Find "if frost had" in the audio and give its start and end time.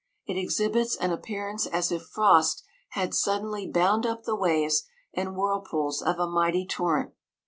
1.91-3.13